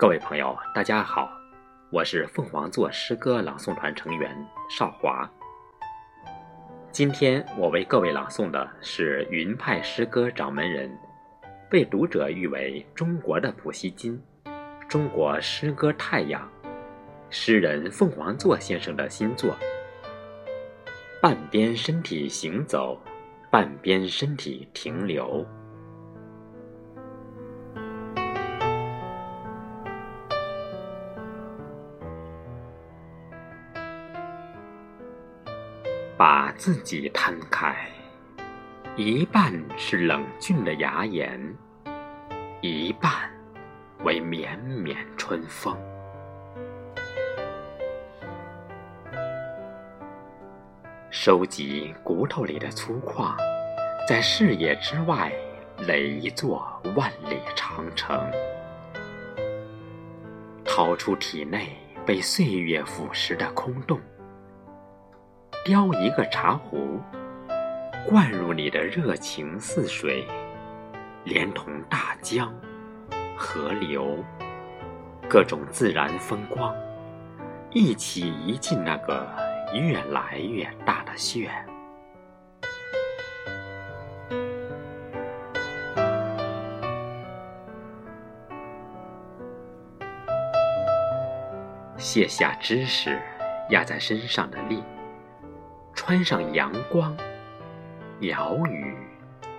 [0.00, 1.30] 各位朋友，大家好，
[1.90, 4.34] 我是凤凰座诗歌朗诵团成员
[4.70, 5.30] 邵华。
[6.90, 10.90] 今天我为各位朗诵的是云派诗歌掌门人，
[11.68, 14.18] 被读者誉为中国的普希金，
[14.88, 16.50] 中国诗歌太阳，
[17.28, 19.50] 诗人凤凰座先生的新作
[21.20, 22.98] 《半边身体行走，
[23.50, 25.44] 半边身体停留》。
[36.20, 37.74] 把自己摊开，
[38.94, 41.40] 一半是冷峻的牙岩，
[42.60, 43.10] 一半
[44.04, 45.74] 为绵绵春风。
[51.08, 53.34] 收集骨头里的粗犷，
[54.06, 55.32] 在视野之外
[55.78, 58.30] 垒一座万里长城，
[60.66, 63.98] 掏出体内被岁月腐蚀的空洞。
[65.62, 66.98] 雕一个茶壶，
[68.08, 70.26] 灌入你的热情似水，
[71.24, 72.50] 连同大江、
[73.36, 74.24] 河流、
[75.28, 76.74] 各种自然风光，
[77.70, 79.28] 一起移进那个
[79.74, 81.50] 越来越大的穴。
[91.98, 93.20] 卸下知识
[93.68, 94.82] 压在身上的力。
[96.10, 97.16] 穿上阳光、
[98.18, 98.96] 鸟语、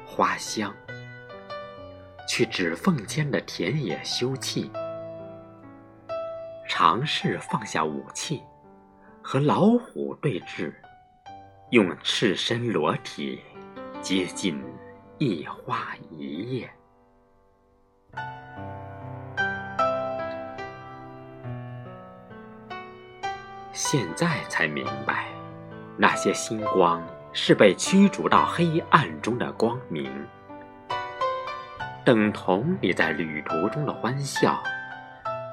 [0.06, 0.76] 花香，
[2.28, 4.70] 去指缝间的田野休憩，
[6.68, 8.44] 尝试放下武器，
[9.22, 10.74] 和老虎对峙，
[11.70, 13.40] 用赤身裸体
[14.02, 14.62] 接近
[15.20, 16.70] 一花一叶。
[23.72, 25.41] 现在才明白。
[26.02, 27.00] 那些星光
[27.32, 30.12] 是被驱逐到黑暗中的光明，
[32.04, 34.64] 等同你在旅途中的欢笑，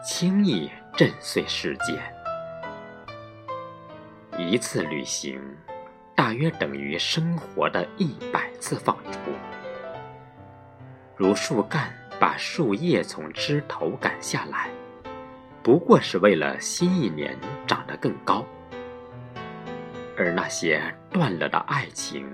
[0.03, 2.01] 轻易震碎世界。
[4.39, 5.39] 一次旅行，
[6.15, 9.19] 大约等于生活的一百次放逐。
[11.15, 14.71] 如树干把树叶从枝头赶下来，
[15.63, 17.37] 不过是为了新一年
[17.67, 18.43] 长得更高。
[20.19, 22.27] 而那些断了的爱情，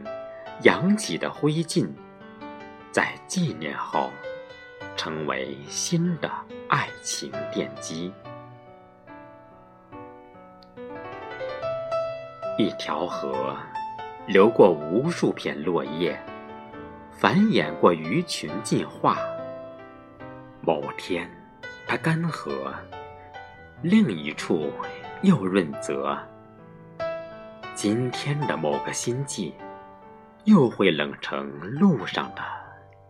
[0.62, 1.86] 扬起的灰烬，
[2.90, 4.10] 在纪念后，
[4.96, 6.30] 成为新的
[6.66, 8.10] 爱情奠基。
[12.56, 13.54] 一条河，
[14.26, 16.18] 流过无数片落叶，
[17.12, 19.18] 繁衍过鱼群进化。
[20.62, 21.30] 某天，
[21.86, 22.72] 它干涸，
[23.82, 24.72] 另一处
[25.20, 26.18] 又润泽。
[27.74, 29.52] 今天的某个心悸，
[30.44, 32.42] 又会冷成路上的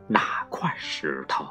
[0.08, 1.46] 哪块石头。